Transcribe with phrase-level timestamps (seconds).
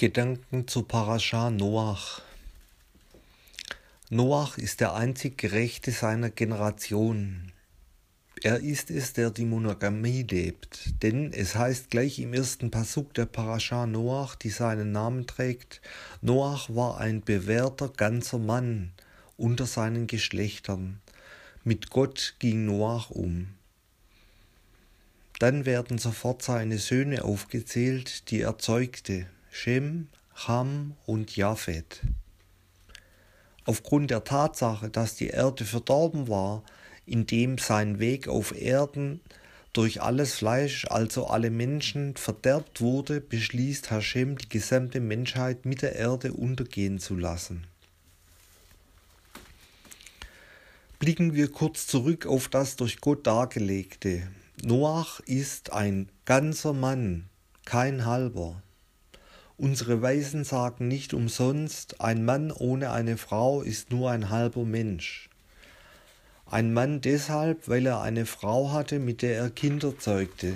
[0.00, 2.22] Gedanken zu Parascha Noach.
[4.10, 7.50] Noach ist der einzig Gerechte seiner Generation.
[8.44, 13.26] Er ist es, der die Monogamie lebt, denn es heißt gleich im ersten Pasuk der
[13.26, 15.80] Parascha Noach, die seinen Namen trägt,
[16.20, 18.92] Noach war ein bewährter ganzer Mann
[19.36, 21.00] unter seinen Geschlechtern.
[21.64, 23.48] Mit Gott ging Noach um.
[25.40, 30.08] Dann werden sofort seine Söhne aufgezählt, die er zeugte, Shem,
[30.46, 32.00] Ham und Japhet.
[33.64, 36.62] Aufgrund der Tatsache, dass die Erde verdorben war,
[37.06, 39.20] indem sein Weg auf Erden
[39.72, 45.96] durch alles Fleisch, also alle Menschen, verderbt wurde, beschließt Hashem, die gesamte Menschheit mit der
[45.96, 47.66] Erde untergehen zu lassen.
[50.98, 54.28] Blicken wir kurz zurück auf das durch Gott dargelegte.
[54.62, 57.28] Noach ist ein ganzer Mann,
[57.64, 58.62] kein halber.
[59.58, 65.28] Unsere Weisen sagen nicht umsonst, ein Mann ohne eine Frau ist nur ein halber Mensch.
[66.46, 70.54] Ein Mann deshalb, weil er eine Frau hatte, mit der er Kinder zeugte.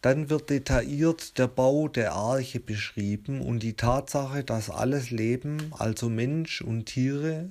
[0.00, 6.08] Dann wird detailliert der Bau der Arche beschrieben und die Tatsache, dass alles Leben, also
[6.08, 7.50] Mensch und Tiere,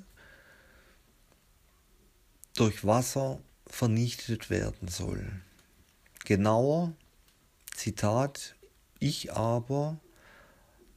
[2.56, 5.28] durch Wasser vernichtet werden soll.
[6.24, 6.94] Genauer,
[7.76, 8.55] Zitat,
[9.00, 10.00] ich aber,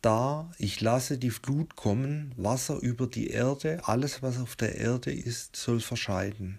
[0.03, 5.13] da ich lasse die Flut kommen, Wasser über die Erde, alles was auf der Erde
[5.13, 6.59] ist, soll verscheiden.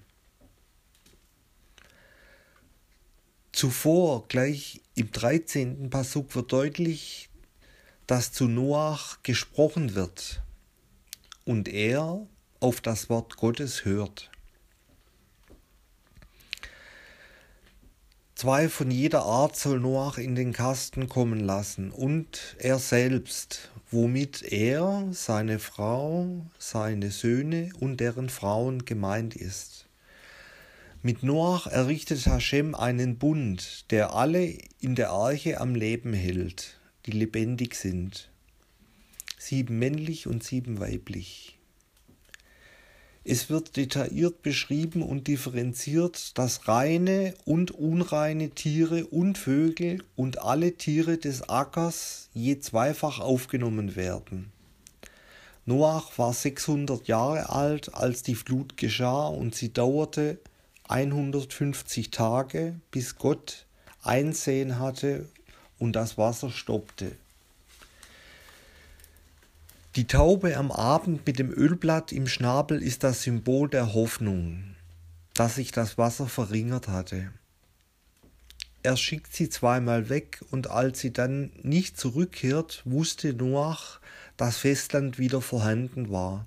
[3.52, 5.90] Zuvor, gleich im 13.
[5.90, 7.30] Pasuk, wird deutlich,
[8.08, 10.42] dass zu Noach gesprochen wird
[11.46, 12.26] und er
[12.60, 14.32] auf das Wort Gottes hört.
[18.40, 24.44] Zwei von jeder Art soll Noach in den Kasten kommen lassen und er selbst, womit
[24.44, 29.88] er, seine Frau, seine Söhne und deren Frauen gemeint ist.
[31.04, 37.12] Mit Noach errichtet Hashem einen Bund, der alle in der Arche am Leben hält, die
[37.12, 38.30] lebendig sind.
[39.38, 41.59] Sieben männlich und sieben weiblich.
[43.32, 50.78] Es wird detailliert beschrieben und differenziert, dass reine und unreine Tiere und Vögel und alle
[50.78, 54.52] Tiere des Ackers je zweifach aufgenommen werden.
[55.68, 60.40] Noach war 600 Jahre alt, als die Flut geschah und sie dauerte
[60.88, 63.68] 150 Tage, bis Gott
[64.02, 65.30] Einsehen hatte
[65.78, 67.12] und das Wasser stoppte.
[69.96, 74.76] Die Taube am Abend mit dem Ölblatt im Schnabel ist das Symbol der Hoffnung,
[75.34, 77.32] dass sich das Wasser verringert hatte.
[78.84, 84.00] Er schickt sie zweimal weg, und als sie dann nicht zurückkehrt, wusste Noach,
[84.38, 86.46] dass Festland wieder vorhanden war.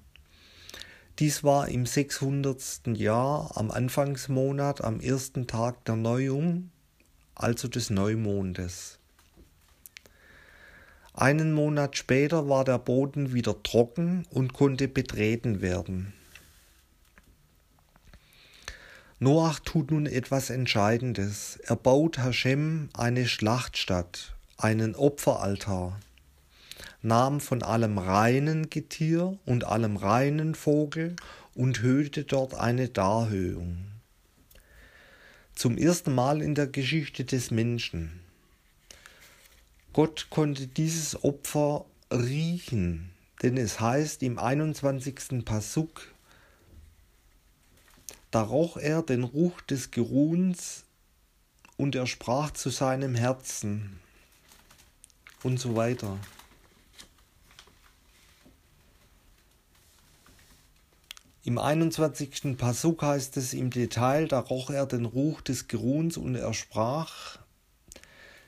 [1.18, 2.96] Dies war im 600.
[2.96, 6.70] Jahr am Anfangsmonat am ersten Tag der Neuung,
[7.34, 9.00] also des Neumondes.
[11.14, 16.14] Einen Monat später war der Boden wieder trocken und konnte betreten werden.
[19.18, 21.56] Noach tut nun etwas Entscheidendes.
[21.64, 26.00] Er baut Hashem eine Schlachtstatt, einen Opferaltar,
[27.02, 31.14] nahm von allem reinen Getier und allem reinen Vogel
[31.54, 33.84] und hörte dort eine Darhöhung.
[35.54, 38.21] Zum ersten Mal in der Geschichte des Menschen.
[39.92, 43.10] Gott konnte dieses Opfer riechen,
[43.42, 45.44] denn es heißt im 21.
[45.44, 46.14] Pasuk,
[48.30, 50.84] da roch er den Ruch des Geruhns
[51.76, 54.00] und er sprach zu seinem Herzen
[55.42, 56.18] und so weiter.
[61.44, 62.56] Im 21.
[62.56, 67.41] Pasuk heißt es im Detail, da roch er den Ruch des Geruhns und er sprach,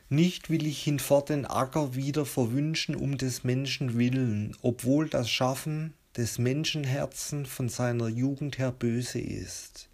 [0.08, 5.94] nicht will ich hinfort den Acker wieder verwünschen um des Menschen willen, obwohl das Schaffen
[6.16, 9.88] des Menschenherzen von seiner Jugend her böse ist.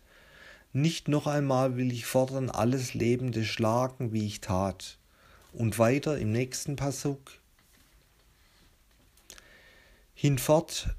[0.72, 4.98] Nicht noch einmal will ich fordern alles Lebende schlagen, wie ich tat.
[5.52, 7.32] Und weiter im nächsten Passuk.
[10.14, 10.94] Hinfort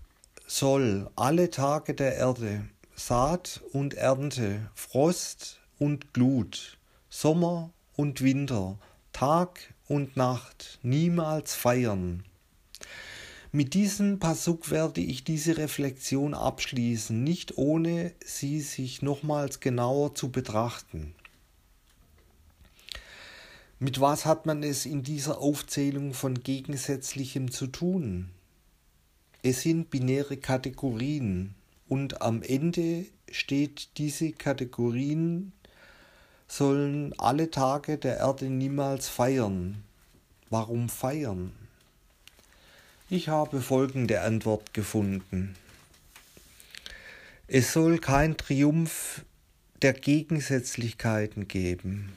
[0.45, 2.65] soll alle Tage der Erde
[2.95, 6.77] Saat und Ernte, Frost und Glut,
[7.09, 8.77] Sommer und Winter,
[9.13, 12.23] Tag und Nacht niemals feiern.
[13.51, 20.31] Mit diesem Pasuk werde ich diese Reflexion abschließen, nicht ohne sie sich nochmals genauer zu
[20.31, 21.13] betrachten.
[23.77, 28.29] Mit was hat man es in dieser Aufzählung von Gegensätzlichem zu tun?
[29.43, 31.55] Es sind binäre Kategorien
[31.89, 35.51] und am Ende steht, diese Kategorien
[36.51, 39.83] sollen alle Tage der Erde niemals feiern.
[40.50, 41.53] Warum feiern?
[43.09, 45.56] Ich habe folgende Antwort gefunden.
[47.48, 49.24] Es soll kein Triumph
[49.81, 52.12] der Gegensätzlichkeiten geben.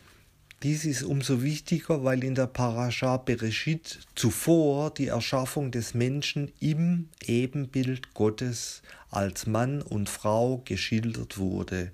[0.65, 7.09] Dies ist umso wichtiger, weil in der Parascha Bereshit zuvor die Erschaffung des Menschen im
[7.25, 11.93] Ebenbild Gottes als Mann und Frau geschildert wurde.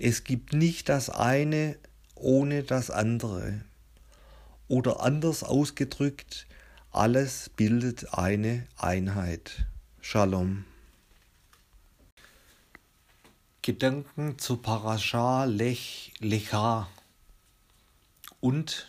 [0.00, 1.76] Es gibt nicht das eine
[2.14, 3.64] ohne das andere.
[4.68, 6.46] Oder anders ausgedrückt,
[6.92, 9.66] alles bildet eine Einheit.
[10.00, 10.64] Shalom.
[13.62, 16.88] Gedanken zur Parascha Lech Lecha
[18.40, 18.86] und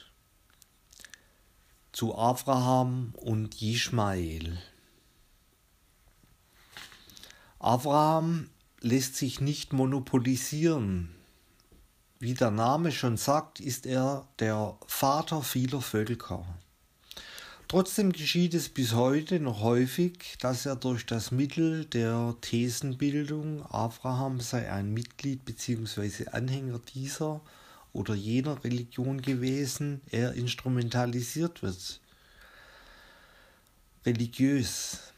[1.92, 4.62] zu Abraham und Ismael.
[7.58, 8.50] Abraham
[8.82, 11.10] lässt sich nicht monopolisieren.
[12.20, 16.46] Wie der Name schon sagt, ist er der Vater vieler Völker.
[17.70, 24.40] Trotzdem geschieht es bis heute noch häufig, dass er durch das Mittel der Thesenbildung, Abraham
[24.40, 26.30] sei ein Mitglied bzw.
[26.32, 27.42] Anhänger dieser
[27.94, 32.02] oder jener Religion gewesen, er instrumentalisiert wird.
[34.06, 35.14] Religiös.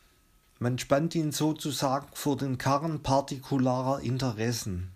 [0.61, 4.91] Man spannt ihn sozusagen vor den Karren partikularer Interessen.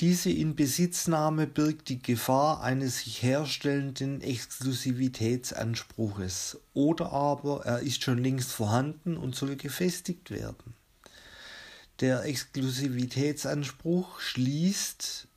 [0.00, 8.52] Diese Inbesitznahme birgt die Gefahr eines sich herstellenden Exklusivitätsanspruches, oder aber er ist schon längst
[8.52, 10.74] vorhanden und soll gefestigt werden.
[12.00, 15.28] Der Exklusivitätsanspruch schließt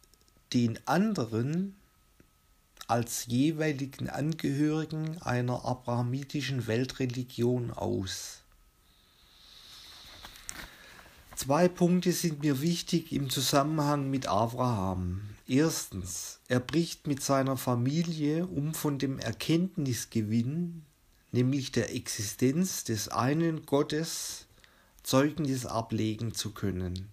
[0.52, 1.78] den anderen
[2.88, 8.41] als jeweiligen Angehörigen einer abrahamitischen Weltreligion aus.
[11.36, 15.22] Zwei Punkte sind mir wichtig im Zusammenhang mit Abraham.
[15.48, 20.84] Erstens, er bricht mit seiner Familie, um von dem Erkenntnisgewinn,
[21.32, 24.48] nämlich der Existenz des einen Gottes,
[25.04, 27.12] Zeugnis ablegen zu können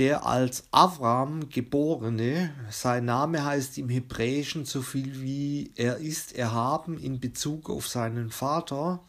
[0.00, 6.98] der als Avram geborene, sein Name heißt im Hebräischen so viel wie er ist erhaben
[6.98, 9.04] in Bezug auf seinen Vater,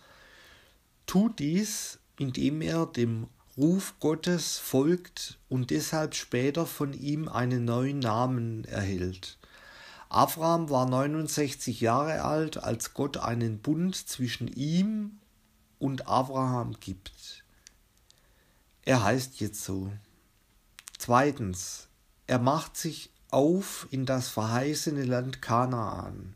[1.06, 8.00] tut dies, indem er dem Ruf Gottes folgt und deshalb später von ihm einen neuen
[8.00, 9.38] Namen erhält.
[10.08, 15.20] Avram war 69 Jahre alt, als Gott einen Bund zwischen ihm
[15.80, 17.44] und Abraham gibt.
[18.84, 19.92] Er heißt jetzt so.
[20.98, 21.88] Zweitens,
[22.28, 26.36] er macht sich auf in das verheißene Land Kanaan.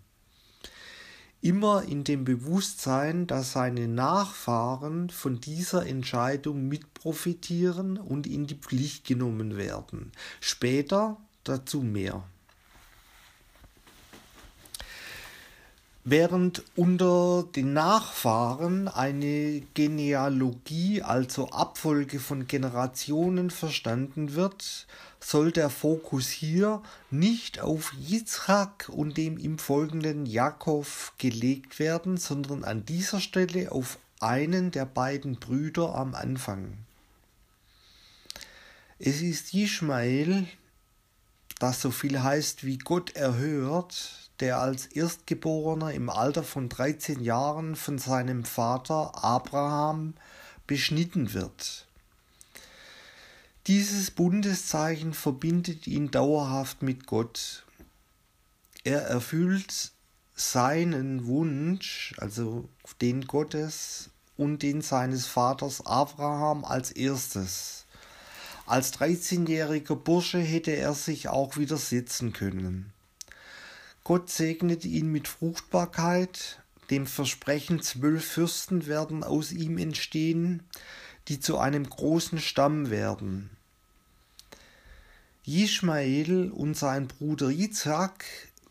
[1.45, 9.06] Immer in dem Bewusstsein, dass seine Nachfahren von dieser Entscheidung mitprofitieren und in die Pflicht
[9.06, 10.12] genommen werden.
[10.42, 12.24] Später dazu mehr.
[16.07, 24.86] Während unter den Nachfahren eine Genealogie, also Abfolge von Generationen verstanden wird,
[25.19, 30.86] soll der Fokus hier nicht auf Yitzchak und dem ihm folgenden Jakob
[31.18, 36.78] gelegt werden, sondern an dieser Stelle auf einen der beiden Brüder am Anfang.
[39.00, 40.45] Es ist Ishmael,
[41.57, 47.75] das so viel heißt wie Gott erhört, der als Erstgeborener im Alter von 13 Jahren
[47.75, 50.13] von seinem Vater Abraham
[50.68, 51.85] beschnitten wird.
[53.68, 57.65] Dieses Bundeszeichen verbindet ihn dauerhaft mit Gott.
[58.83, 59.92] Er erfüllt
[60.35, 62.69] seinen Wunsch, also
[63.01, 67.85] den Gottes und den seines Vaters Abraham als erstes.
[68.68, 72.92] Als 13-jähriger Bursche hätte er sich auch widersetzen können.
[74.06, 80.62] Gott segnet ihn mit Fruchtbarkeit, dem Versprechen, zwölf Fürsten werden aus ihm entstehen,
[81.28, 83.50] die zu einem großen Stamm werden.
[85.44, 88.26] Ishmael und sein Bruder Isaac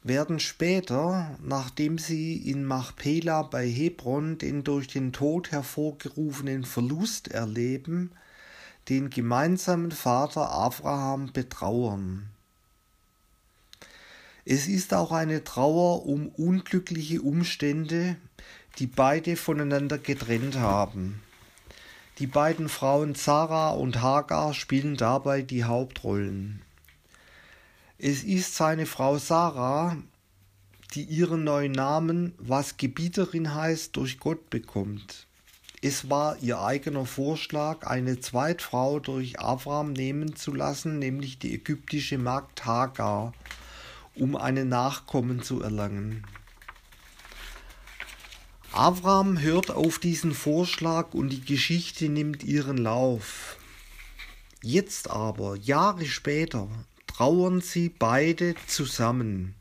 [0.05, 8.12] werden später, nachdem sie in Machpela bei Hebron den durch den Tod hervorgerufenen Verlust erleben,
[8.88, 12.31] den gemeinsamen Vater Abraham betrauern.
[14.47, 18.17] Es ist auch eine Trauer um unglückliche Umstände,
[18.79, 21.23] die beide voneinander getrennt haben.
[22.19, 26.63] Die beiden Frauen Sarah und Hagar spielen dabei die Hauptrollen.
[27.99, 29.97] Es ist seine Frau Sarah,
[30.95, 35.27] die ihren neuen Namen, was Gebieterin heißt, durch Gott bekommt.
[35.81, 42.19] Es war ihr eigener Vorschlag, eine Zweitfrau durch Abraham nehmen zu lassen, nämlich die ägyptische
[42.19, 43.33] Magd Hagar,
[44.14, 46.25] um einen Nachkommen zu erlangen.
[48.73, 53.56] Abraham hört auf diesen Vorschlag und die Geschichte nimmt ihren Lauf.
[54.62, 56.68] Jetzt aber, Jahre später,
[57.06, 59.54] trauern sie beide zusammen.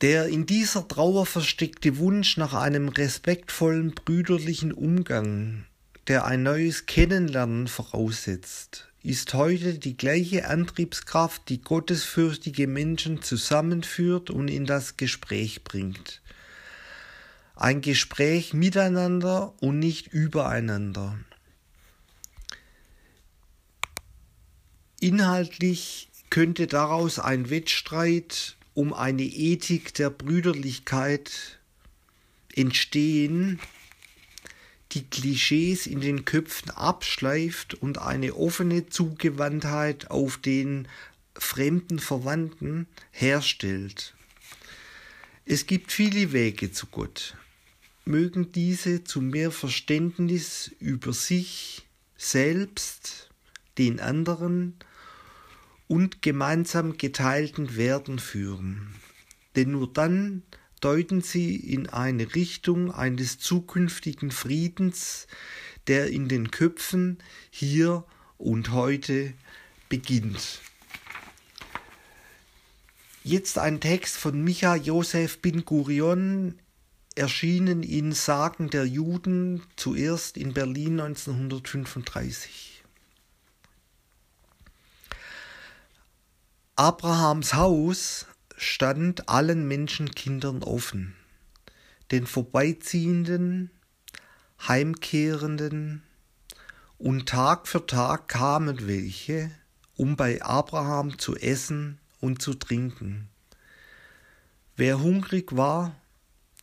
[0.00, 5.64] Der in dieser Trauer versteckte Wunsch nach einem respektvollen brüderlichen Umgang,
[6.06, 14.48] der ein neues Kennenlernen voraussetzt, ist heute die gleiche Antriebskraft, die gottesfürchtige Menschen zusammenführt und
[14.48, 16.22] in das Gespräch bringt.
[17.54, 21.18] Ein Gespräch miteinander und nicht übereinander.
[25.00, 31.58] Inhaltlich könnte daraus ein Wettstreit um eine Ethik der Brüderlichkeit
[32.54, 33.60] entstehen,
[34.94, 40.88] die Klischees in den Köpfen abschleift und eine offene Zugewandtheit auf den
[41.34, 44.14] fremden Verwandten herstellt.
[45.44, 47.36] Es gibt viele Wege zu Gott.
[48.04, 51.86] Mögen diese zu mehr Verständnis über sich
[52.16, 53.30] selbst,
[53.76, 54.74] den anderen
[55.88, 58.94] und gemeinsam geteilten Werten führen.
[59.56, 60.42] Denn nur dann
[60.84, 65.26] deuten sie in eine Richtung eines zukünftigen Friedens,
[65.86, 67.18] der in den Köpfen
[67.50, 68.04] hier
[68.36, 69.32] und heute
[69.88, 70.60] beginnt.
[73.22, 76.58] Jetzt ein Text von Micha Josef bin Gurion,
[77.14, 82.82] erschienen in Sagen der Juden, zuerst in Berlin 1935.
[86.76, 88.26] Abrahams Haus
[88.56, 91.14] stand allen Menschenkindern offen,
[92.10, 93.70] den Vorbeiziehenden,
[94.66, 96.02] Heimkehrenden,
[96.98, 99.50] und Tag für Tag kamen welche,
[99.96, 103.28] um bei Abraham zu essen und zu trinken.
[104.76, 105.94] Wer hungrig war,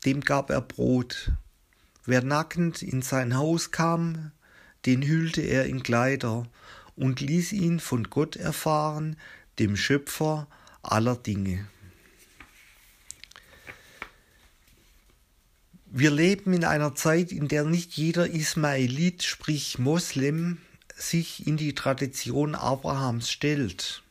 [0.06, 1.32] dem gab er Brot.
[2.06, 4.32] Wer nackend in sein Haus kam,
[4.86, 6.48] den hüllte er in Kleider
[6.96, 9.18] und ließ ihn von Gott erfahren,
[9.60, 10.48] dem Schöpfer
[10.82, 11.68] aller Dinge.
[15.94, 20.60] Wir leben in einer Zeit, in der nicht jeder Ismailit, sprich Moslem,
[20.96, 24.02] sich in die Tradition Abrahams stellt.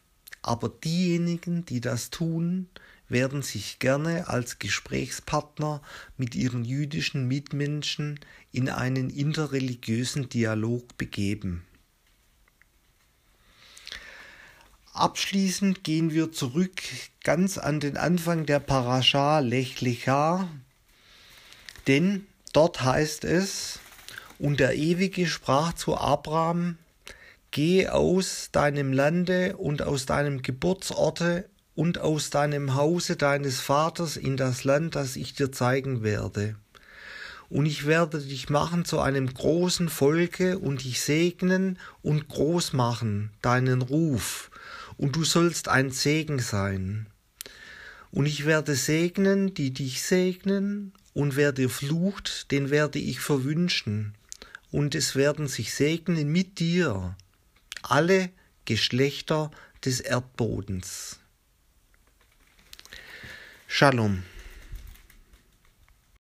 [0.42, 2.68] Aber diejenigen, die das tun,
[3.08, 5.80] werden sich gerne als Gesprächspartner
[6.18, 8.20] mit ihren jüdischen Mitmenschen
[8.52, 11.64] in einen interreligiösen Dialog begeben.
[14.92, 16.82] Abschließend gehen wir zurück
[17.24, 20.46] ganz an den Anfang der Parascha Lech Lecha,
[21.86, 23.78] denn dort heißt es,
[24.38, 26.78] und der Ewige sprach zu Abraham,
[27.52, 34.36] Geh aus deinem Lande und aus deinem Geburtsorte und aus deinem Hause deines Vaters in
[34.36, 36.54] das Land, das ich dir zeigen werde.
[37.48, 43.30] Und ich werde dich machen zu einem großen Volke und dich segnen und groß machen,
[43.42, 44.52] deinen Ruf,
[44.96, 47.06] und du sollst ein Segen sein.
[48.12, 54.14] Und ich werde segnen, die dich segnen, und wer dir flucht, den werde ich verwünschen,
[54.70, 57.16] und es werden sich segnen mit dir
[57.82, 58.30] alle
[58.64, 59.50] Geschlechter
[59.84, 61.18] des Erdbodens.
[63.66, 64.22] Shalom.